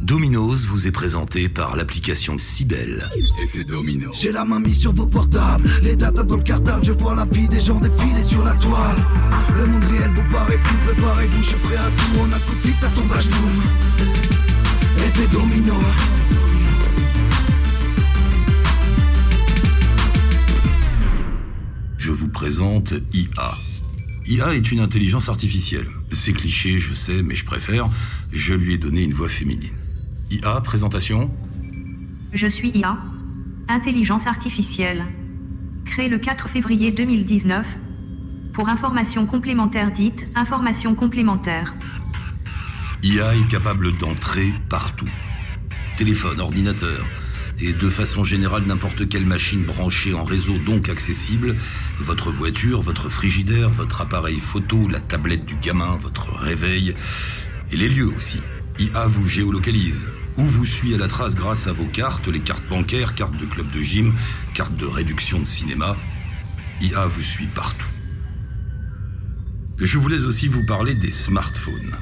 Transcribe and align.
Domino's 0.00 0.64
vous 0.64 0.86
est 0.86 0.90
présenté 0.90 1.48
par 1.48 1.76
l'application 1.76 2.38
Cybelle. 2.38 3.04
Effet 3.44 3.64
domino. 3.64 4.10
J'ai 4.12 4.32
la 4.32 4.44
main 4.44 4.60
mise 4.60 4.78
sur 4.78 4.94
vos 4.94 5.06
portables, 5.06 5.68
les 5.82 5.96
datas 5.96 6.22
dans 6.22 6.36
le 6.36 6.42
cartable, 6.42 6.84
je 6.84 6.92
vois 6.92 7.14
la 7.14 7.26
vie 7.26 7.48
des 7.48 7.60
gens 7.60 7.78
défiler 7.78 8.22
sur 8.22 8.42
la 8.44 8.54
toile. 8.54 8.96
Le 9.56 9.66
monde 9.66 9.84
réel 9.84 10.10
vous 10.14 10.32
paraît 10.32 10.56
flou, 10.58 10.76
préparez-vous, 10.86 11.42
je 11.42 11.48
suis 11.48 11.58
prêt 11.58 11.76
à 11.76 11.90
tout, 11.90 12.20
on 12.20 12.32
a 12.32 12.38
coup 12.38 12.54
de 12.54 12.60
fil, 12.60 12.74
ça 12.74 12.88
tombe 12.88 13.12
à 13.12 13.20
genoux. 13.20 13.34
Effet 14.98 15.26
domino. 15.32 15.74
Je 21.98 22.12
vous 22.12 22.28
présente 22.28 22.94
IA. 23.12 23.58
IA 24.28 24.54
est 24.54 24.70
une 24.70 24.80
intelligence 24.80 25.30
artificielle. 25.30 25.86
C'est 26.12 26.34
cliché, 26.34 26.78
je 26.78 26.92
sais, 26.92 27.22
mais 27.22 27.34
je 27.34 27.46
préfère. 27.46 27.88
Je 28.30 28.52
lui 28.52 28.74
ai 28.74 28.76
donné 28.76 29.02
une 29.02 29.14
voix 29.14 29.30
féminine. 29.30 29.72
IA, 30.30 30.60
présentation 30.60 31.30
Je 32.34 32.46
suis 32.46 32.68
IA, 32.74 32.98
intelligence 33.68 34.26
artificielle. 34.26 35.06
Créée 35.86 36.10
le 36.10 36.18
4 36.18 36.46
février 36.50 36.90
2019. 36.90 37.66
Pour 38.52 38.68
information 38.68 39.24
complémentaire 39.24 39.90
dite 39.92 40.26
information 40.34 40.94
complémentaire. 40.94 41.74
IA 43.02 43.34
est 43.34 43.48
capable 43.48 43.96
d'entrer 43.96 44.52
partout. 44.68 45.08
Téléphone, 45.96 46.40
ordinateur, 46.40 47.06
et 47.60 47.72
de 47.72 47.90
façon 47.90 48.24
générale 48.24 48.64
n'importe 48.66 49.08
quelle 49.08 49.26
machine 49.26 49.64
branchée 49.64 50.14
en 50.14 50.24
réseau 50.24 50.58
donc 50.58 50.88
accessible, 50.88 51.56
votre 51.98 52.30
voiture, 52.30 52.82
votre 52.82 53.08
frigidaire, 53.08 53.70
votre 53.70 54.00
appareil 54.00 54.38
photo, 54.40 54.88
la 54.88 55.00
tablette 55.00 55.44
du 55.44 55.56
gamin, 55.56 55.96
votre 56.00 56.32
réveil, 56.34 56.94
et 57.72 57.76
les 57.76 57.88
lieux 57.88 58.12
aussi. 58.16 58.40
IA 58.78 59.06
vous 59.06 59.26
géolocalise, 59.26 60.06
ou 60.36 60.44
vous 60.44 60.66
suit 60.66 60.94
à 60.94 60.98
la 60.98 61.08
trace 61.08 61.34
grâce 61.34 61.66
à 61.66 61.72
vos 61.72 61.86
cartes, 61.86 62.28
les 62.28 62.40
cartes 62.40 62.66
bancaires, 62.68 63.14
cartes 63.14 63.36
de 63.36 63.46
club 63.46 63.70
de 63.72 63.80
gym, 63.80 64.14
cartes 64.54 64.76
de 64.76 64.86
réduction 64.86 65.40
de 65.40 65.44
cinéma. 65.44 65.96
IA 66.80 67.06
vous 67.06 67.22
suit 67.22 67.48
partout. 67.54 67.88
Je 69.78 69.98
voulais 69.98 70.24
aussi 70.24 70.48
vous 70.48 70.64
parler 70.64 70.94
des 70.94 71.10
smartphones. 71.10 71.96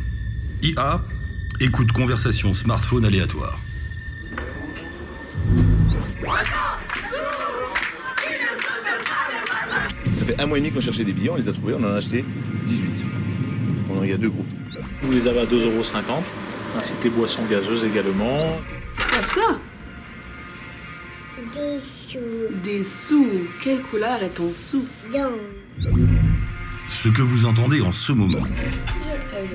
IA 0.62 1.02
écoute 1.60 1.92
conversation 1.92 2.52
smartphone 2.52 3.04
aléatoire. 3.04 3.58
Ça 10.14 10.24
fait 10.24 10.40
un 10.40 10.46
mois 10.46 10.58
et 10.58 10.60
demi 10.60 10.72
qu'on 10.72 10.80
cherchait 10.80 11.04
des 11.04 11.12
billets, 11.12 11.30
on 11.30 11.36
les 11.36 11.48
a 11.48 11.52
trouvés, 11.52 11.74
on 11.74 11.84
en 11.84 11.92
a 11.94 11.96
acheté 11.96 12.24
18. 12.66 13.04
On- 13.90 14.02
Il 14.02 14.10
y 14.10 14.12
a 14.12 14.16
deux 14.16 14.30
groupes. 14.30 14.46
Vous 15.02 15.12
les 15.12 15.26
avez 15.26 15.40
à 15.40 15.46
2,50€, 15.46 16.22
ainsi 16.76 16.92
que 16.98 17.04
les 17.04 17.10
boissons 17.10 17.44
gazeuses 17.46 17.84
également. 17.84 18.52
Ah 18.98 19.20
ça 19.34 19.58
Des 21.54 21.80
sous. 21.80 22.18
Des 22.64 22.82
sous. 23.08 23.26
Quelle 23.62 23.82
couleur 23.82 24.22
est 24.22 24.30
ton 24.34 24.52
sou. 24.54 24.84
Ce 26.88 27.08
que 27.08 27.22
vous 27.22 27.46
entendez 27.46 27.80
en 27.80 27.92
ce 27.92 28.12
moment, 28.12 28.42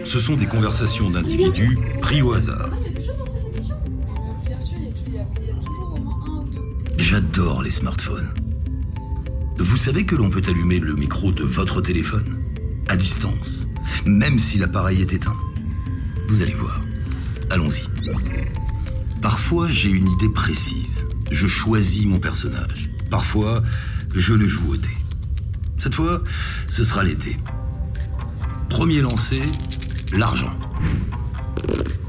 ce 0.04 0.20
sont 0.20 0.36
des 0.36 0.48
conversations 0.48 1.10
d'individus 1.10 1.78
pris 2.02 2.22
au 2.22 2.34
hasard. 2.34 2.70
J'adore 7.02 7.64
les 7.64 7.72
smartphones. 7.72 8.30
Vous 9.58 9.76
savez 9.76 10.06
que 10.06 10.16
l'on 10.16 10.30
peut 10.30 10.44
allumer 10.48 10.78
le 10.78 10.94
micro 10.94 11.32
de 11.32 11.44
votre 11.44 11.82
téléphone 11.82 12.38
à 12.88 12.96
distance, 12.96 13.66
même 14.06 14.38
si 14.38 14.60
l'appareil 14.60 15.02
est 15.02 15.12
éteint. 15.12 15.36
Vous 16.30 16.44
allez 16.44 16.54
voir. 16.54 16.80
Allons-y. 17.50 17.82
Parfois, 19.20 19.68
j'ai 19.68 19.90
une 19.90 20.10
idée 20.10 20.30
précise. 20.30 21.04
Je 21.32 21.48
choisis 21.48 22.06
mon 22.06 22.20
personnage. 22.20 22.92
Parfois, 23.10 23.64
je 24.14 24.36
le 24.36 24.46
joue 24.46 24.74
au 24.74 24.78
dé. 24.78 24.96
Cette 25.80 25.96
fois, 25.96 26.22
ce 26.68 26.84
sera 26.84 27.04
l'été. 27.04 27.36
Premier 28.70 29.02
lancé, 29.02 29.42
l'argent. 30.14 30.54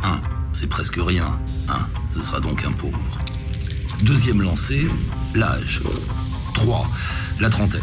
1, 0.03 0.21
c'est 0.53 0.69
presque 0.69 0.99
rien. 0.99 1.41
1, 1.69 1.89
ce 2.11 2.21
sera 2.21 2.41
donc 2.41 2.63
un 2.67 2.73
pauvre. 2.73 3.23
Deuxième 4.03 4.43
lancé, 4.43 4.89
l'âge. 5.33 5.81
3, 6.55 6.91
la 7.39 7.49
trentaine. 7.51 7.81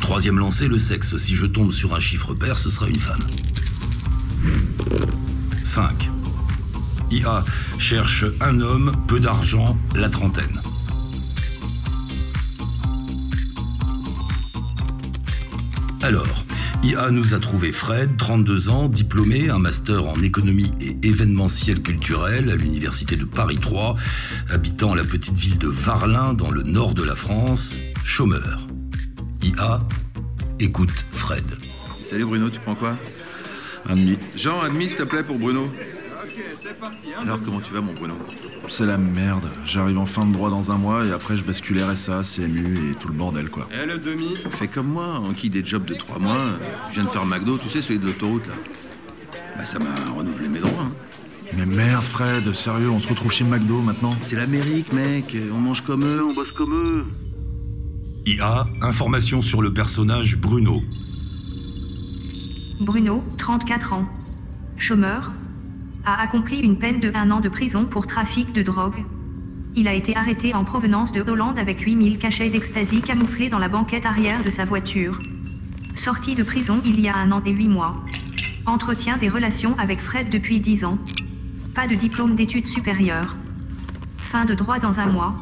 Troisième 0.00 0.38
lancé, 0.38 0.68
le 0.68 0.76
sexe. 0.76 1.16
Si 1.16 1.34
je 1.34 1.46
tombe 1.46 1.72
sur 1.72 1.94
un 1.94 2.00
chiffre 2.00 2.34
pair, 2.34 2.58
ce 2.58 2.68
sera 2.68 2.88
une 2.88 3.00
femme. 3.00 3.26
5. 5.62 6.10
IA 7.10 7.42
cherche 7.78 8.26
un 8.42 8.60
homme, 8.60 8.92
peu 9.08 9.18
d'argent, 9.18 9.78
la 9.94 10.10
trentaine. 10.10 10.60
Alors, 16.02 16.43
IA 16.84 17.10
nous 17.10 17.32
a 17.32 17.38
trouvé 17.38 17.72
Fred, 17.72 18.18
32 18.18 18.68
ans, 18.68 18.88
diplômé, 18.90 19.48
un 19.48 19.58
master 19.58 20.04
en 20.04 20.20
économie 20.22 20.70
et 20.82 20.94
événementiel 21.02 21.80
culturel 21.80 22.50
à 22.50 22.56
l'université 22.56 23.16
de 23.16 23.24
Paris 23.24 23.56
3, 23.58 23.96
habitant 24.50 24.94
la 24.94 25.02
petite 25.02 25.32
ville 25.32 25.56
de 25.56 25.68
Varlin 25.68 26.34
dans 26.34 26.50
le 26.50 26.62
nord 26.62 26.92
de 26.92 27.02
la 27.02 27.14
France, 27.14 27.76
chômeur. 28.04 28.66
IA 29.42 29.78
écoute 30.60 31.06
Fred. 31.12 31.46
Salut 32.02 32.26
Bruno, 32.26 32.50
tu 32.50 32.60
prends 32.60 32.74
quoi? 32.74 32.98
Un 33.88 33.96
demi. 33.96 34.18
Jean, 34.36 34.60
un 34.62 34.68
demi 34.68 34.88
s'il 34.88 34.98
te 34.98 35.04
plaît 35.04 35.22
pour 35.22 35.38
Bruno. 35.38 35.72
Alors 37.22 37.40
comment 37.44 37.60
tu 37.60 37.72
vas 37.72 37.80
mon 37.80 37.92
Bruno 37.94 38.14
C'est 38.68 38.86
la 38.86 38.98
merde. 38.98 39.44
J'arrive 39.64 39.98
en 39.98 40.06
fin 40.06 40.24
de 40.26 40.32
droit 40.32 40.50
dans 40.50 40.70
un 40.70 40.76
mois 40.78 41.04
et 41.06 41.12
après 41.12 41.36
je 41.36 41.44
bascule 41.44 41.82
RSA, 41.82 42.22
CMU 42.22 42.90
et 42.90 42.94
tout 42.94 43.08
le 43.08 43.14
bordel 43.14 43.48
quoi. 43.50 43.68
Eh 43.72 43.86
le 43.86 43.98
demi 43.98 44.34
Fais 44.50 44.68
comme 44.68 44.88
moi, 44.88 45.18
en 45.20 45.32
qui 45.32 45.50
des 45.50 45.64
jobs 45.64 45.84
de 45.84 45.94
trois 45.94 46.18
mois. 46.18 46.46
Je 46.90 46.94
viens 46.94 47.04
de 47.04 47.08
faire 47.08 47.24
McDo, 47.24 47.58
tu 47.58 47.68
sais, 47.68 47.82
celui 47.82 47.98
de 47.98 48.06
l'autoroute 48.06 48.46
là. 48.48 48.54
Bah 49.56 49.64
ça 49.64 49.78
m'a 49.78 49.94
renouvelé 50.16 50.48
mes 50.48 50.58
droits. 50.60 50.72
hein. 50.82 50.92
Mais 51.56 51.66
merde 51.66 52.02
Fred, 52.02 52.52
sérieux, 52.54 52.90
on 52.90 52.98
se 52.98 53.08
retrouve 53.08 53.30
chez 53.30 53.44
McDo 53.44 53.80
maintenant 53.80 54.10
C'est 54.20 54.34
l'Amérique 54.36 54.92
mec, 54.92 55.36
on 55.52 55.58
mange 55.60 55.82
comme 55.82 56.02
eux, 56.04 56.20
on 56.24 56.34
bosse 56.34 56.52
comme 56.52 56.72
eux. 56.74 57.04
IA, 58.26 58.64
information 58.82 59.42
sur 59.42 59.62
le 59.62 59.72
personnage 59.72 60.36
Bruno. 60.38 60.82
Bruno, 62.80 63.22
34 63.38 63.92
ans. 63.92 64.06
Chômeur. 64.76 65.30
A 66.06 66.20
accompli 66.20 66.58
une 66.58 66.76
peine 66.76 67.00
de 67.00 67.10
un 67.14 67.30
an 67.30 67.40
de 67.40 67.48
prison 67.48 67.86
pour 67.86 68.06
trafic 68.06 68.52
de 68.52 68.62
drogue. 68.62 69.02
Il 69.74 69.88
a 69.88 69.94
été 69.94 70.14
arrêté 70.14 70.52
en 70.52 70.62
provenance 70.62 71.12
de 71.12 71.22
Hollande 71.22 71.58
avec 71.58 71.80
8000 71.80 72.18
cachets 72.18 72.50
d'ecstasy 72.50 73.00
camouflés 73.00 73.48
dans 73.48 73.58
la 73.58 73.70
banquette 73.70 74.04
arrière 74.04 74.44
de 74.44 74.50
sa 74.50 74.66
voiture. 74.66 75.18
Sorti 75.96 76.34
de 76.34 76.42
prison 76.42 76.82
il 76.84 77.00
y 77.00 77.08
a 77.08 77.16
un 77.16 77.32
an 77.32 77.42
et 77.46 77.52
huit 77.52 77.68
mois. 77.68 78.04
Entretient 78.66 79.16
des 79.16 79.30
relations 79.30 79.78
avec 79.78 79.98
Fred 79.98 80.28
depuis 80.28 80.60
10 80.60 80.84
ans. 80.84 80.98
Pas 81.74 81.86
de 81.86 81.94
diplôme 81.94 82.36
d'études 82.36 82.68
supérieures. 82.68 83.34
Fin 84.18 84.44
de 84.44 84.54
droit 84.54 84.78
dans 84.78 85.00
un 85.00 85.06
mois. 85.06 85.34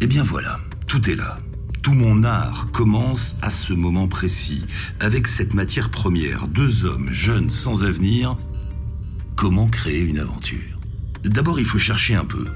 Eh 0.00 0.08
bien 0.08 0.24
voilà, 0.24 0.58
tout 0.88 1.08
est 1.08 1.14
là. 1.16 1.38
Tout 1.80 1.94
mon 1.94 2.24
art 2.24 2.72
commence 2.72 3.36
à 3.40 3.50
ce 3.50 3.72
moment 3.72 4.08
précis, 4.08 4.66
avec 4.98 5.28
cette 5.28 5.54
matière 5.54 5.90
première, 5.90 6.48
deux 6.48 6.84
hommes 6.84 7.12
jeunes 7.12 7.50
sans 7.50 7.84
avenir. 7.84 8.36
Comment 9.36 9.66
créer 9.66 10.00
une 10.00 10.18
aventure 10.18 10.78
D'abord, 11.22 11.60
il 11.60 11.66
faut 11.66 11.78
chercher 11.78 12.14
un 12.14 12.24
peu, 12.24 12.46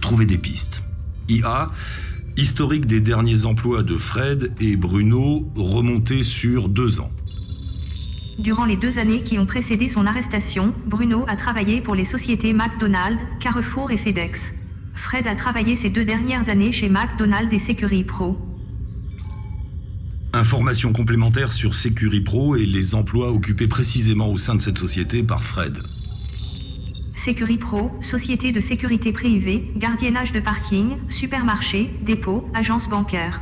trouver 0.00 0.26
des 0.26 0.38
pistes. 0.38 0.82
IA, 1.28 1.68
historique 2.36 2.86
des 2.86 3.00
derniers 3.00 3.44
emplois 3.44 3.84
de 3.84 3.94
Fred 3.96 4.52
et 4.60 4.74
Bruno, 4.74 5.48
remonté 5.54 6.24
sur 6.24 6.68
deux 6.68 6.98
ans. 6.98 7.12
Durant 8.40 8.64
les 8.64 8.76
deux 8.76 8.98
années 8.98 9.22
qui 9.22 9.38
ont 9.38 9.46
précédé 9.46 9.88
son 9.88 10.04
arrestation, 10.04 10.74
Bruno 10.86 11.24
a 11.28 11.36
travaillé 11.36 11.80
pour 11.80 11.94
les 11.94 12.04
sociétés 12.04 12.52
McDonald's, 12.52 13.22
Carrefour 13.38 13.92
et 13.92 13.96
FedEx. 13.96 14.52
Fred 14.94 15.28
a 15.28 15.36
travaillé 15.36 15.76
ces 15.76 15.90
deux 15.90 16.04
dernières 16.04 16.48
années 16.48 16.72
chez 16.72 16.88
McDonald's 16.88 17.54
et 17.54 17.60
Security 17.60 18.02
Pro. 18.02 18.36
Informations 20.32 20.92
complémentaires 20.92 21.52
sur 21.52 21.74
Securipro 21.74 22.56
et 22.56 22.66
les 22.66 22.96
emplois 22.96 23.30
occupés 23.30 23.68
précisément 23.68 24.28
au 24.28 24.38
sein 24.38 24.56
de 24.56 24.60
cette 24.60 24.78
société 24.78 25.22
par 25.22 25.44
Fred. 25.44 25.78
Securipro, 27.26 27.90
société 28.02 28.52
de 28.52 28.60
sécurité 28.60 29.10
privée, 29.10 29.68
gardiennage 29.74 30.30
de 30.30 30.38
parking, 30.38 30.90
supermarché, 31.08 31.90
dépôt, 32.02 32.48
agence 32.54 32.88
bancaire. 32.88 33.40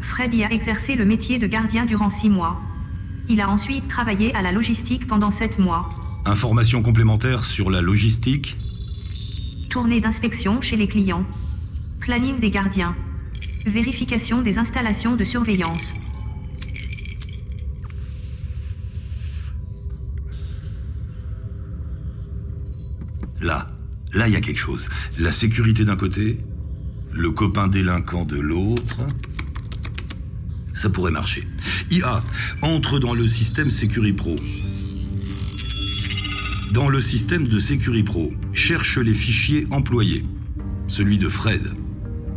Fred 0.00 0.32
y 0.32 0.42
a 0.44 0.50
exercé 0.50 0.94
le 0.94 1.04
métier 1.04 1.38
de 1.38 1.46
gardien 1.46 1.84
durant 1.84 2.08
six 2.08 2.30
mois. 2.30 2.58
Il 3.28 3.42
a 3.42 3.50
ensuite 3.50 3.86
travaillé 3.86 4.34
à 4.34 4.40
la 4.40 4.50
logistique 4.50 5.06
pendant 5.06 5.30
sept 5.30 5.58
mois. 5.58 5.90
Informations 6.24 6.82
complémentaires 6.82 7.44
sur 7.44 7.68
la 7.70 7.82
logistique 7.82 8.56
Tournée 9.68 10.00
d'inspection 10.00 10.62
chez 10.62 10.76
les 10.76 10.88
clients. 10.88 11.26
Planning 12.00 12.40
des 12.40 12.50
gardiens. 12.50 12.94
Vérification 13.66 14.40
des 14.40 14.56
installations 14.56 15.16
de 15.16 15.24
surveillance. 15.24 15.92
Là, 24.14 24.28
il 24.28 24.34
y 24.34 24.36
a 24.36 24.40
quelque 24.40 24.58
chose. 24.58 24.88
La 25.18 25.32
sécurité 25.32 25.84
d'un 25.84 25.96
côté, 25.96 26.38
le 27.12 27.30
copain 27.30 27.68
délinquant 27.68 28.24
de 28.24 28.36
l'autre. 28.36 28.98
Ça 30.74 30.90
pourrait 30.90 31.12
marcher. 31.12 31.46
IA 31.90 32.18
entre 32.60 32.98
dans 32.98 33.14
le 33.14 33.28
système 33.28 33.70
Securipro. 33.70 34.36
Dans 36.72 36.88
le 36.88 37.00
système 37.00 37.48
de 37.48 37.58
Securipro, 37.58 38.32
cherche 38.52 38.98
les 38.98 39.14
fichiers 39.14 39.66
employés. 39.70 40.24
Celui 40.88 41.18
de 41.18 41.28
Fred. 41.28 41.72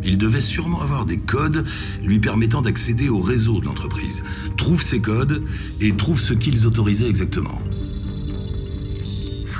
Il 0.03 0.17
devait 0.17 0.41
sûrement 0.41 0.81
avoir 0.81 1.05
des 1.05 1.17
codes 1.17 1.65
lui 2.03 2.19
permettant 2.19 2.61
d'accéder 2.61 3.09
au 3.09 3.19
réseau 3.19 3.59
de 3.59 3.65
l'entreprise. 3.65 4.23
Trouve 4.55 4.81
ces 4.81 4.99
codes 4.99 5.43
et 5.81 5.93
trouve 5.93 6.19
ce 6.19 6.33
qu'ils 6.33 6.67
autorisaient 6.67 7.09
exactement. 7.09 7.61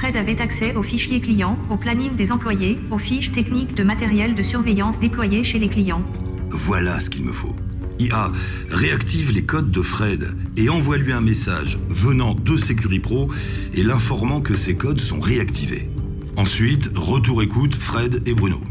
Fred 0.05 0.17
avait 0.17 0.39
accès 0.39 0.75
aux 0.75 0.83
fichiers 0.83 1.19
clients, 1.19 1.57
au 1.71 1.77
planning 1.77 2.15
des 2.15 2.31
employés, 2.31 2.77
aux 2.91 2.99
fiches 2.99 3.31
techniques 3.31 3.73
de 3.73 3.83
matériel 3.83 4.35
de 4.35 4.43
surveillance 4.43 4.99
déployées 4.99 5.43
chez 5.43 5.57
les 5.57 5.67
clients. 5.67 6.03
Voilà 6.51 6.99
ce 6.99 7.09
qu'il 7.09 7.23
me 7.23 7.31
faut. 7.31 7.55
IA 7.97 8.29
réactive 8.69 9.31
les 9.31 9.43
codes 9.45 9.71
de 9.71 9.81
Fred 9.81 10.37
et 10.57 10.69
envoie-lui 10.69 11.11
un 11.11 11.21
message 11.21 11.79
venant 11.89 12.35
de 12.35 12.55
Securipro 12.55 13.31
et 13.73 13.81
l'informant 13.81 14.41
que 14.41 14.55
ces 14.55 14.75
codes 14.75 15.01
sont 15.01 15.19
réactivés. 15.19 15.89
Ensuite, 16.37 16.91
retour 16.93 17.41
écoute 17.41 17.73
Fred 17.73 18.21
et 18.27 18.35
Bruno. 18.35 18.61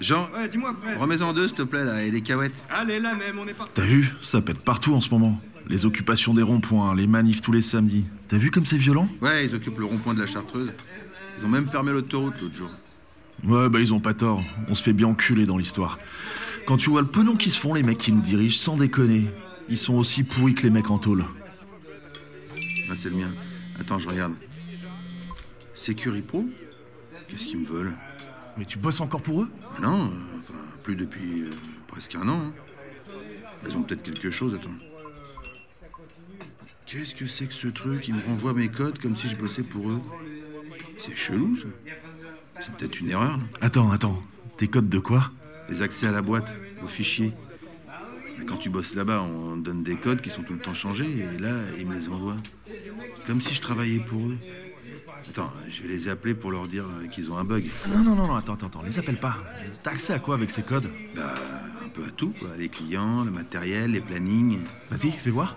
Jean, 0.00 0.30
Ouais, 0.34 0.48
dis-moi, 0.48 0.74
Fred. 0.82 0.96
remets-en 0.98 1.34
deux, 1.34 1.48
s'il 1.48 1.56
te 1.58 1.62
plaît, 1.64 1.84
là, 1.84 2.02
et 2.02 2.10
des 2.10 2.22
cahuètes. 2.22 2.64
Allez, 2.70 2.98
là 2.98 3.14
même, 3.14 3.38
on 3.38 3.46
est 3.46 3.52
parti. 3.52 3.72
T'as 3.74 3.84
vu 3.84 4.14
Ça 4.22 4.40
pète 4.40 4.60
partout 4.60 4.94
en 4.94 5.02
ce 5.02 5.10
moment. 5.10 5.38
Les 5.68 5.86
occupations 5.86 6.34
des 6.34 6.42
ronds-points, 6.42 6.94
les 6.94 7.06
manifs 7.06 7.40
tous 7.40 7.52
les 7.52 7.62
samedis. 7.62 8.04
T'as 8.28 8.36
vu 8.36 8.50
comme 8.50 8.66
c'est 8.66 8.76
violent? 8.76 9.08
Ouais, 9.22 9.46
ils 9.46 9.54
occupent 9.54 9.78
le 9.78 9.86
rond-point 9.86 10.14
de 10.14 10.20
la 10.20 10.26
Chartreuse. 10.26 10.72
Ils 11.38 11.44
ont 11.44 11.48
même 11.48 11.68
fermé 11.68 11.92
l'autoroute 11.92 12.40
l'autre 12.42 12.54
jour. 12.54 12.70
Ouais, 13.44 13.68
bah 13.68 13.80
ils 13.80 13.92
ont 13.92 14.00
pas 14.00 14.14
tort. 14.14 14.42
On 14.68 14.74
se 14.74 14.82
fait 14.82 14.92
bien 14.92 15.08
enculer 15.08 15.46
dans 15.46 15.56
l'histoire. 15.58 15.98
Quand 16.66 16.76
tu 16.76 16.90
vois 16.90 17.00
le 17.00 17.08
penon 17.08 17.36
qui 17.36 17.50
se 17.50 17.58
font, 17.58 17.74
les 17.74 17.82
mecs 17.82 17.98
qui 17.98 18.12
nous 18.12 18.20
dirigent, 18.20 18.58
sans 18.58 18.76
déconner, 18.76 19.30
ils 19.68 19.76
sont 19.78 19.94
aussi 19.94 20.22
pourris 20.22 20.54
que 20.54 20.62
les 20.62 20.70
mecs 20.70 20.90
en 20.90 20.98
tôle. 20.98 21.24
Ah, 22.90 22.94
c'est 22.94 23.08
le 23.10 23.16
mien. 23.16 23.28
Attends, 23.80 23.98
je 23.98 24.08
regarde. 24.08 24.34
Securipro 25.74 26.46
Qu'est-ce 27.28 27.46
qu'ils 27.46 27.58
me 27.58 27.66
veulent? 27.66 27.92
Mais 28.56 28.64
tu 28.64 28.78
bosses 28.78 29.00
encore 29.00 29.22
pour 29.22 29.42
eux? 29.42 29.50
Ah 29.76 29.80
non, 29.80 30.04
euh, 30.04 30.38
enfin, 30.38 30.54
plus 30.82 30.94
depuis 30.94 31.42
euh, 31.42 31.50
presque 31.88 32.14
un 32.14 32.28
an. 32.28 32.40
hein. 32.40 32.52
Ils 33.68 33.76
ont 33.76 33.82
peut-être 33.82 34.02
quelque 34.02 34.30
chose, 34.30 34.54
attends. 34.54 34.70
Qu'est-ce 36.94 37.16
que 37.16 37.26
c'est 37.26 37.46
que 37.46 37.54
ce 37.54 37.66
truc? 37.66 38.06
Ils 38.06 38.14
me 38.14 38.22
renvoient 38.24 38.54
mes 38.54 38.68
codes 38.68 39.00
comme 39.00 39.16
si 39.16 39.28
je 39.28 39.34
bossais 39.34 39.64
pour 39.64 39.90
eux. 39.90 40.00
C'est 40.98 41.16
chelou, 41.16 41.56
ça. 41.56 41.66
C'est 42.60 42.72
peut-être 42.76 43.00
une 43.00 43.10
erreur, 43.10 43.36
non? 43.36 43.48
Attends, 43.60 43.90
attends. 43.90 44.22
Tes 44.58 44.68
codes 44.68 44.88
de 44.88 45.00
quoi? 45.00 45.32
Les 45.68 45.82
accès 45.82 46.06
à 46.06 46.12
la 46.12 46.22
boîte, 46.22 46.54
aux 46.84 46.86
fichiers. 46.86 47.32
Mais 48.38 48.44
quand 48.44 48.58
tu 48.58 48.70
bosses 48.70 48.94
là-bas, 48.94 49.22
on 49.22 49.56
donne 49.56 49.82
des 49.82 49.96
codes 49.96 50.20
qui 50.20 50.30
sont 50.30 50.44
tout 50.44 50.52
le 50.52 50.60
temps 50.60 50.72
changés, 50.72 51.08
et 51.08 51.40
là, 51.40 51.56
ils 51.80 51.84
me 51.84 51.96
les 51.96 52.08
envoient. 52.08 52.36
Comme 53.26 53.40
si 53.40 53.54
je 53.54 53.60
travaillais 53.60 53.98
pour 53.98 54.28
eux. 54.28 54.38
Attends, 55.28 55.52
je 55.68 55.82
vais 55.82 55.88
les 55.88 56.08
appeler 56.08 56.34
pour 56.34 56.52
leur 56.52 56.68
dire 56.68 56.84
euh, 56.84 57.08
qu'ils 57.08 57.32
ont 57.32 57.38
un 57.38 57.44
bug. 57.44 57.66
Non, 57.88 58.04
non, 58.04 58.14
non, 58.14 58.26
non, 58.28 58.34
attends, 58.36 58.54
attends, 58.54 58.66
attends, 58.66 58.82
les 58.82 59.00
appelle 59.00 59.18
pas. 59.18 59.38
T'as 59.82 59.90
accès 59.90 60.12
à 60.12 60.20
quoi 60.20 60.36
avec 60.36 60.52
ces 60.52 60.62
codes? 60.62 60.88
Bah, 61.16 61.34
un 61.84 61.88
peu 61.88 62.04
à 62.04 62.10
tout, 62.10 62.32
quoi. 62.38 62.50
Les 62.56 62.68
clients, 62.68 63.24
le 63.24 63.32
matériel, 63.32 63.90
les 63.90 64.00
plannings. 64.00 64.60
Vas-y, 64.90 65.10
fais 65.10 65.30
voir. 65.30 65.56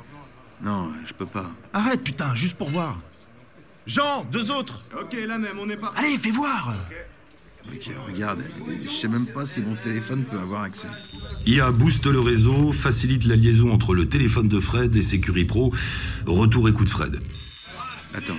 Non, 0.62 0.92
je 1.06 1.14
peux 1.14 1.26
pas. 1.26 1.52
Arrête, 1.74 2.04
putain, 2.04 2.34
juste 2.36 2.58
pour 2.58 2.70
voir. 2.70 2.98
Jean, 3.86 4.26
deux 4.32 4.52
autres 4.52 4.84
Ok, 5.00 5.16
là 5.28 5.38
même, 5.38 5.58
on 5.60 5.70
est 5.70 5.78
parti. 5.78 6.00
Allez, 6.04 6.18
fais 6.18 6.32
voir 6.32 6.74
Ok, 7.74 7.90
regarde, 8.08 8.42
je 8.86 8.90
sais 8.90 9.08
même 9.10 9.26
pas 9.28 9.46
si 9.46 9.62
mon 9.62 9.76
téléphone 9.76 10.24
peut 10.24 10.40
avoir 10.40 10.64
accès. 10.64 10.88
IA 11.46 11.72
booste 11.72 12.06
le 12.06 12.20
réseau, 12.22 12.72
facilite 12.72 13.26
la 13.26 13.36
liaison 13.36 13.74
entre 13.74 13.94
le 13.94 14.08
téléphone 14.08 14.48
de 14.48 14.60
Fred 14.62 14.96
et 14.96 15.02
Securipro. 15.02 15.74
Retour 16.26 16.70
écoute 16.70 16.88
Fred. 16.88 17.20
Attends, 18.14 18.38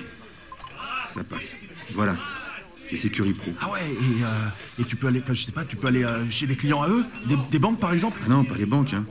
ça 1.07 1.23
passe. 1.23 1.55
Voilà, 1.93 2.17
c'est 2.89 2.97
Securipro. 2.97 3.51
Ah 3.61 3.71
ouais, 3.71 3.79
et, 3.91 4.23
euh, 4.23 4.81
et 4.81 4.83
tu 4.83 4.95
peux 4.95 5.07
aller, 5.07 5.21
enfin, 5.21 5.33
je 5.33 5.43
sais 5.45 5.51
pas, 5.51 5.63
tu 5.65 5.75
peux 5.75 5.87
aller 5.87 6.03
euh, 6.03 6.29
chez 6.29 6.47
des 6.47 6.55
clients 6.55 6.81
à 6.81 6.89
eux 6.89 7.05
des, 7.27 7.35
des 7.51 7.59
banques 7.59 7.79
par 7.79 7.93
exemple? 7.93 8.19
Ah 8.25 8.29
non, 8.29 8.43
pas 8.43 8.57
les 8.57 8.65
banques, 8.65 8.93
hein. 8.93 9.05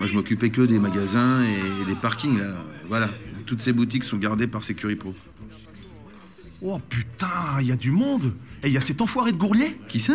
Moi, 0.00 0.08
je 0.08 0.14
m'occupais 0.14 0.50
que 0.50 0.62
des 0.62 0.78
magasins 0.78 1.42
et 1.42 1.84
des 1.84 1.94
parkings, 1.94 2.38
là. 2.38 2.64
Voilà, 2.88 3.10
toutes 3.46 3.62
ces 3.62 3.72
boutiques 3.72 4.04
sont 4.04 4.16
gardées 4.18 4.46
par 4.46 4.62
Securipro. 4.62 5.14
Oh 6.62 6.78
putain, 6.88 7.58
il 7.60 7.66
y 7.66 7.72
a 7.72 7.76
du 7.76 7.90
monde 7.90 8.32
Et 8.62 8.68
il 8.68 8.72
y 8.72 8.76
a 8.78 8.80
cet 8.80 9.00
enfoiré 9.02 9.32
de 9.32 9.36
Gourlier? 9.36 9.78
Qui 9.88 10.00
ça? 10.00 10.14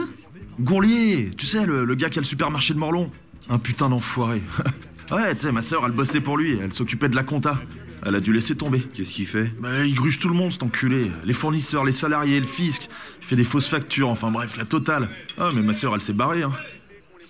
Gourlier, 0.59 1.31
tu 1.37 1.45
sais, 1.45 1.65
le, 1.65 1.85
le 1.85 1.95
gars 1.95 2.09
qui 2.09 2.19
a 2.19 2.21
le 2.21 2.25
supermarché 2.27 2.73
de 2.73 2.79
Morlon. 2.79 3.11
Un 3.49 3.59
putain 3.59 3.89
d'enfoiré. 3.89 4.41
ouais, 5.11 5.35
tu 5.35 5.41
sais, 5.41 5.51
ma 5.51 5.61
sœur, 5.61 5.83
elle 5.85 5.91
bossait 5.91 6.21
pour 6.21 6.37
lui, 6.37 6.57
elle 6.61 6.73
s'occupait 6.73 7.09
de 7.09 7.15
la 7.15 7.23
compta. 7.23 7.59
Elle 8.05 8.15
a 8.15 8.19
dû 8.19 8.31
laisser 8.31 8.55
tomber. 8.55 8.81
Qu'est-ce 8.93 9.13
qu'il 9.13 9.27
fait? 9.27 9.51
Bah, 9.59 9.85
il 9.85 9.93
gruge 9.93 10.19
tout 10.19 10.29
le 10.29 10.35
monde, 10.35 10.51
cet 10.51 10.63
enculé. 10.63 11.11
Les 11.23 11.33
fournisseurs, 11.33 11.83
les 11.83 11.91
salariés, 11.91 12.39
le 12.39 12.47
fisc. 12.47 12.87
Il 13.21 13.25
fait 13.25 13.35
des 13.35 13.43
fausses 13.43 13.67
factures, 13.67 14.09
enfin 14.09 14.31
bref, 14.31 14.57
la 14.57 14.65
totale. 14.65 15.09
Ah, 15.37 15.49
mais 15.53 15.61
ma 15.61 15.73
sœur, 15.73 15.93
elle 15.95 16.01
s'est 16.01 16.13
barrée, 16.13 16.43
hein. 16.43 16.53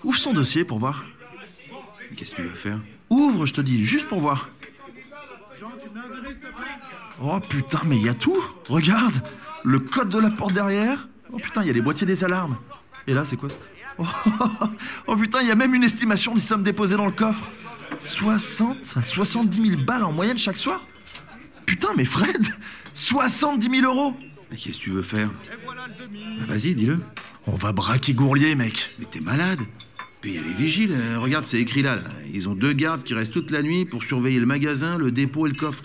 Ouvre 0.04 0.18
son 0.18 0.33
dossier 0.33 0.63
pour 0.63 0.80
voir. 0.80 1.06
Qu'est-ce 2.16 2.31
que 2.31 2.42
tu 2.42 2.48
vas 2.48 2.56
faire? 2.56 2.80
Ouvre, 3.10 3.45
je 3.45 3.54
te 3.54 3.62
dis, 3.62 3.83
juste 3.83 4.07
pour 4.07 4.19
voir. 4.19 4.50
Oh 7.21 7.39
putain, 7.39 7.81
mais 7.86 7.98
il 7.98 8.04
y 8.04 8.10
a 8.10 8.13
tout 8.13 8.42
Regarde 8.69 9.21
Le 9.64 9.80
code 9.80 10.09
de 10.09 10.19
la 10.19 10.30
porte 10.30 10.54
derrière 10.54 11.07
Oh 11.31 11.38
putain, 11.38 11.64
il 11.64 11.68
y 11.68 11.69
a 11.69 11.73
les 11.73 11.81
boîtiers 11.81 12.07
des 12.07 12.23
alarmes. 12.23 12.57
Et 13.07 13.14
là, 13.14 13.26
c'est 13.26 13.35
quoi 13.35 13.49
oh, 13.97 14.06
oh, 15.07 15.16
putain, 15.16 15.42
il 15.42 15.47
y 15.47 15.52
a 15.52 15.56
même 15.56 15.76
une 15.76 15.83
estimation 15.83 16.33
des 16.33 16.40
sommes 16.40 16.64
déposées 16.64 16.95
dans 16.95 17.06
le 17.06 17.11
coffre. 17.11 17.47
60 17.99 18.93
à 18.95 19.03
70 19.03 19.69
000 19.69 19.81
balles 19.83 20.03
en 20.03 20.11
moyenne 20.11 20.37
chaque 20.37 20.57
soir? 20.57 20.85
Putain, 21.65 21.89
mais 21.95 22.05
Fred 22.05 22.47
70 22.93 23.69
000 23.81 23.85
euros 23.85 24.13
Mais 24.51 24.57
qu'est-ce 24.57 24.77
que 24.77 24.83
tu 24.83 24.89
veux 24.91 25.01
faire? 25.01 25.29
Bah, 25.65 25.75
Vas-y, 26.47 26.75
dis-le. 26.75 26.99
On 27.47 27.55
va 27.55 27.71
braquer 27.71 28.13
Gourlier, 28.13 28.55
mec. 28.55 28.91
Mais 28.99 29.05
t'es 29.05 29.19
malade 29.19 29.59
Puis 30.21 30.31
il 30.31 30.35
y 30.35 30.39
a 30.39 30.41
les 30.41 30.53
vigiles, 30.53 30.91
euh, 30.93 31.19
regarde, 31.19 31.45
c'est 31.45 31.59
écrit 31.59 31.81
là, 31.81 31.95
là. 31.95 32.03
Ils 32.33 32.49
ont 32.49 32.55
deux 32.55 32.73
gardes 32.73 33.03
qui 33.03 33.13
restent 33.13 33.31
toute 33.31 33.51
la 33.51 33.61
nuit 33.61 33.85
pour 33.85 34.03
surveiller 34.03 34.39
le 34.39 34.45
magasin, 34.45 34.97
le 34.97 35.11
dépôt 35.11 35.47
et 35.47 35.49
le 35.49 35.55
coffre. 35.55 35.83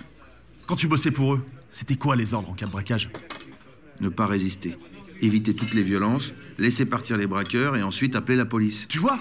Quand 0.67 0.77
tu 0.77 0.89
bossais 0.89 1.11
pour 1.11 1.35
eux, 1.35 1.47
c'était 1.71 1.97
quoi 1.97 2.17
les 2.17 2.35
ordres 2.35 2.51
en 2.51 2.55
cas 2.55 2.67
de 2.67 2.71
braquage? 2.71 3.11
Ne 4.01 4.09
pas 4.09 4.27
résister. 4.27 4.77
Éviter 5.21 5.55
toutes 5.55 5.75
les 5.75 5.83
violences, 5.83 6.33
laisser 6.59 6.85
partir 6.85 7.17
les 7.17 7.27
braqueurs 7.27 7.77
et 7.77 7.83
ensuite 7.83 8.17
appeler 8.17 8.37
la 8.37 8.45
police. 8.47 8.87
Tu 8.89 8.99
vois 8.99 9.19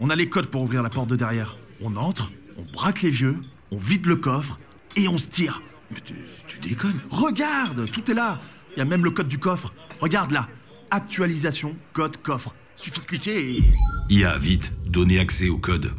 On 0.00 0.10
a 0.10 0.16
les 0.16 0.28
codes 0.28 0.46
pour 0.46 0.62
ouvrir 0.62 0.82
la 0.82 0.90
porte 0.90 1.08
de 1.08 1.16
derrière. 1.16 1.56
On 1.82 1.96
entre, 1.96 2.30
on 2.58 2.62
braque 2.72 3.02
les 3.02 3.10
vieux, 3.10 3.36
on 3.70 3.78
vide 3.78 4.06
le 4.06 4.16
coffre 4.16 4.58
et 4.96 5.08
on 5.08 5.18
se 5.18 5.28
tire. 5.28 5.62
Mais 5.90 6.00
tu, 6.00 6.14
tu 6.48 6.58
déconnes 6.58 6.98
Regarde, 7.10 7.90
tout 7.90 8.10
est 8.10 8.14
là. 8.14 8.40
Il 8.76 8.78
y 8.78 8.82
a 8.82 8.84
même 8.84 9.04
le 9.04 9.10
code 9.10 9.28
du 9.28 9.38
coffre. 9.38 9.72
Regarde 10.00 10.30
là. 10.30 10.48
Actualisation, 10.90 11.76
code 11.92 12.16
coffre. 12.18 12.54
Suffit 12.76 13.00
de 13.00 13.04
cliquer 13.06 13.50
et... 13.56 13.64
IA, 14.10 14.36
vite, 14.36 14.72
donnez 14.86 15.18
accès 15.18 15.48
au 15.48 15.58
code. 15.58 15.92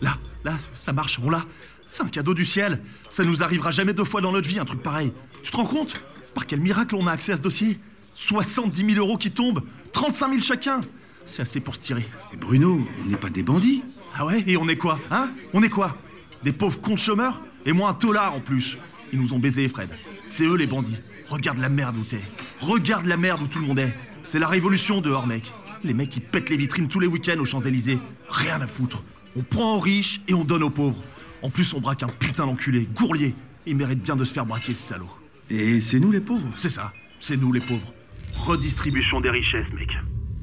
Là, 0.00 0.18
là, 0.44 0.56
ça 0.74 0.92
marche, 0.92 1.20
on 1.22 1.30
l'a. 1.30 1.44
C'est 1.86 2.02
un 2.02 2.08
cadeau 2.08 2.34
du 2.34 2.44
ciel. 2.44 2.80
Ça 3.10 3.24
nous 3.24 3.42
arrivera 3.42 3.70
jamais 3.70 3.92
deux 3.92 4.04
fois 4.04 4.20
dans 4.20 4.32
notre 4.32 4.48
vie, 4.48 4.58
un 4.58 4.64
truc 4.64 4.82
pareil. 4.82 5.12
Tu 5.42 5.50
te 5.50 5.56
rends 5.56 5.66
compte? 5.66 6.00
Par 6.34 6.46
quel 6.46 6.60
miracle 6.60 6.96
on 6.96 7.06
a 7.06 7.12
accès 7.12 7.32
à 7.32 7.36
ce 7.36 7.42
dossier? 7.42 7.78
70 8.16 8.94
000 8.94 9.06
euros 9.06 9.18
qui 9.18 9.30
tombent, 9.30 9.62
35 9.92 10.30
000 10.30 10.40
chacun. 10.40 10.80
C'est 11.26 11.42
assez 11.42 11.60
pour 11.60 11.74
se 11.76 11.80
tirer. 11.80 12.04
Mais 12.32 12.38
Bruno, 12.38 12.86
on 13.02 13.08
n'est 13.08 13.16
pas 13.16 13.30
des 13.30 13.42
bandits 13.42 13.82
Ah 14.16 14.26
ouais 14.26 14.44
Et 14.46 14.56
on 14.56 14.68
est 14.68 14.76
quoi 14.76 14.98
Hein? 15.10 15.30
On 15.52 15.62
est 15.62 15.68
quoi? 15.68 15.96
Des 16.42 16.52
pauvres 16.52 16.80
cons 16.80 16.96
chômeurs 16.96 17.40
Et 17.66 17.72
moi 17.72 17.90
un 17.90 17.94
tolard 17.94 18.34
en 18.34 18.40
plus. 18.40 18.78
Ils 19.12 19.18
nous 19.20 19.32
ont 19.32 19.38
baisés, 19.38 19.68
Fred. 19.68 19.90
C'est 20.26 20.44
eux 20.44 20.56
les 20.56 20.66
bandits. 20.66 20.98
Regarde 21.28 21.58
la 21.58 21.68
merde 21.68 21.96
où 21.96 22.04
t'es. 22.04 22.20
Regarde 22.60 23.06
la 23.06 23.16
merde 23.16 23.40
où 23.42 23.46
tout 23.46 23.58
le 23.58 23.66
monde 23.66 23.78
est. 23.78 23.94
C'est 24.24 24.38
la 24.38 24.48
révolution 24.48 25.00
dehors, 25.00 25.26
mec. 25.26 25.52
Les 25.82 25.94
mecs 25.94 26.10
qui 26.10 26.20
pètent 26.20 26.50
les 26.50 26.56
vitrines 26.56 26.88
tous 26.88 27.00
les 27.00 27.06
week-ends 27.06 27.38
aux 27.38 27.44
Champs-Élysées. 27.44 27.98
Rien 28.28 28.60
à 28.60 28.66
foutre. 28.66 29.02
On 29.36 29.42
prend 29.42 29.76
aux 29.76 29.80
riches 29.80 30.20
et 30.28 30.34
on 30.34 30.44
donne 30.44 30.62
aux 30.62 30.70
pauvres. 30.70 31.02
En 31.42 31.50
plus, 31.50 31.74
on 31.74 31.80
braque 31.80 32.02
un 32.02 32.08
putain 32.08 32.46
d'enculé, 32.46 32.88
Gourlier. 32.94 33.34
Il 33.66 33.76
mérite 33.76 34.02
bien 34.02 34.16
de 34.16 34.24
se 34.24 34.32
faire 34.32 34.46
braquer, 34.46 34.74
ce 34.74 34.82
salaud. 34.88 35.10
Et 35.50 35.80
c'est 35.80 36.00
nous 36.00 36.10
les 36.10 36.20
pauvres? 36.20 36.46
C'est 36.54 36.70
ça, 36.70 36.92
c'est 37.20 37.36
nous 37.36 37.52
les 37.52 37.60
pauvres. 37.60 37.92
Redistribution 38.36 39.20
des 39.20 39.30
richesses, 39.30 39.70
mec. 39.74 39.90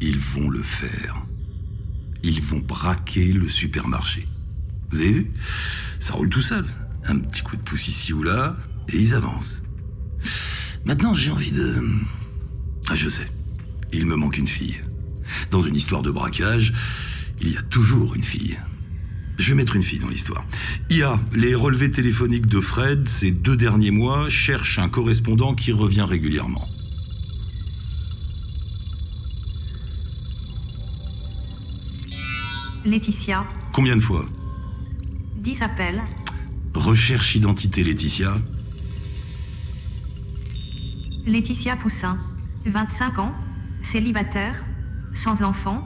Ils 0.02 0.18
vont 0.18 0.50
le 0.50 0.64
faire. 0.64 1.16
Ils 2.24 2.42
vont 2.42 2.60
braquer 2.60 3.32
le 3.32 3.48
supermarché. 3.48 4.28
Vous 4.90 5.00
avez 5.00 5.12
vu? 5.12 5.32
Ça 6.00 6.14
roule 6.14 6.30
tout 6.30 6.42
seul. 6.42 6.66
Un 7.06 7.20
petit 7.20 7.44
coup 7.44 7.56
de 7.56 7.62
pouce 7.62 7.88
ici 7.88 8.12
ou 8.12 8.24
là, 8.24 8.58
et 8.90 8.98
ils 8.98 9.14
avancent. 9.14 9.62
Maintenant, 10.86 11.14
j'ai 11.14 11.30
envie 11.30 11.52
de... 11.52 11.84
Ah, 12.90 12.96
je 12.96 13.10
sais. 13.10 13.30
Il 13.94 14.08
me 14.08 14.16
manque 14.16 14.40
une 14.40 14.48
fille. 14.48 14.82
Dans 15.52 15.62
une 15.62 15.76
histoire 15.76 16.02
de 16.02 16.10
braquage, 16.10 16.74
il 17.40 17.52
y 17.52 17.58
a 17.58 17.62
toujours 17.62 18.16
une 18.16 18.24
fille. 18.24 18.58
Je 19.38 19.50
vais 19.50 19.56
mettre 19.56 19.76
une 19.76 19.84
fille 19.84 20.00
dans 20.00 20.10
l'histoire. 20.10 20.46
IA, 20.90 21.16
les 21.34 21.54
relevés 21.54 21.92
téléphoniques 21.92 22.48
de 22.48 22.60
Fred 22.60 23.08
ces 23.08 23.32
deux 23.32 23.56
derniers 23.56 23.92
mois 23.92 24.30
cherchent 24.30 24.80
un 24.80 24.90
correspondant 24.90 25.54
qui 25.54 25.72
revient 25.72 26.06
régulièrement. 26.08 26.68
Laetitia, 32.84 33.44
Combien 33.74 33.96
de 33.96 34.02
fois 34.02 34.26
10 35.38 35.62
appels. 35.62 36.02
Recherche 36.74 37.36
identité 37.36 37.84
Laetitia. 37.84 38.36
Laetitia 41.28 41.76
Poussin, 41.76 42.18
25 42.66 43.20
ans, 43.20 43.34
célibataire, 43.84 44.64
sans 45.14 45.44
enfant, 45.44 45.84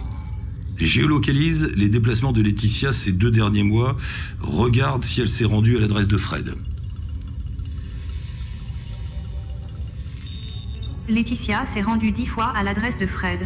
Géolocalise 0.77 1.71
les 1.75 1.87
déplacements 1.87 2.33
de 2.33 2.41
Laetitia 2.41 2.91
ces 2.91 3.11
deux 3.11 3.31
derniers 3.31 3.63
mois. 3.63 3.97
Regarde 4.41 5.03
si 5.03 5.21
elle 5.21 5.29
s'est 5.29 5.45
rendue 5.45 5.77
à 5.77 5.79
l'adresse 5.79 6.07
de 6.07 6.17
Fred. 6.17 6.53
Laetitia 11.07 11.65
s'est 11.65 11.81
rendue 11.81 12.11
10 12.11 12.25
fois 12.25 12.51
à 12.55 12.63
l'adresse 12.63 12.97
de 12.97 13.05
Fred. 13.05 13.39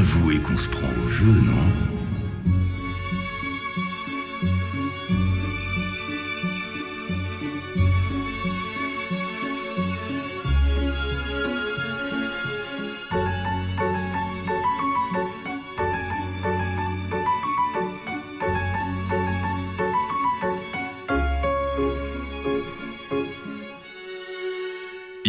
Avouez 0.00 0.38
qu'on 0.38 0.56
se 0.56 0.66
prend 0.66 0.88
au 1.04 1.08
jeu, 1.10 1.26
non? 1.26 1.89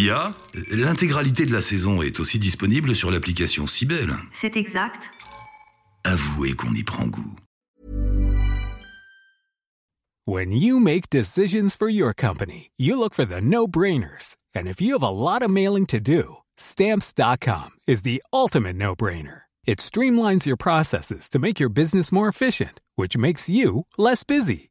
IA, 0.02 0.30
l'intégralité 0.72 1.46
de 1.46 1.54
la 1.54 1.62
saison 1.62 2.02
est 2.02 2.20
aussi 2.20 2.40
disponible 2.40 2.96
sur 2.96 3.12
l'application 3.12 3.68
Cybelle. 3.68 4.16
C'est 4.34 4.58
exact. 4.58 5.12
Avouez 6.04 6.54
qu'on 6.54 6.74
y 6.74 6.84
prend 6.84 7.08
goût. 7.08 7.36
When 10.26 10.52
you 10.52 10.80
make 10.80 11.10
decisions 11.10 11.76
for 11.76 11.90
your 11.90 12.14
company, 12.14 12.72
you 12.78 12.98
look 12.98 13.14
for 13.14 13.26
the 13.26 13.42
no-brainers. 13.42 14.36
And 14.56 14.68
if 14.68 14.82
you 14.82 14.94
have 14.94 15.04
a 15.04 15.10
lot 15.10 15.44
of 15.44 15.52
mailing 15.52 15.86
to 15.88 16.00
do, 16.00 16.38
stamps.com 16.58 17.72
is 17.88 18.02
the 18.04 18.24
ultimate 18.32 18.76
no-brainer. 18.76 19.42
It 19.66 19.80
streamlines 19.80 20.46
your 20.46 20.58
processes 20.58 21.30
to 21.30 21.40
make 21.40 21.60
your 21.60 21.70
business 21.70 22.12
more 22.12 22.28
efficient, 22.28 22.80
which 22.96 23.18
makes 23.18 23.48
you 23.50 23.86
less 23.98 24.24
busy. 24.24 24.71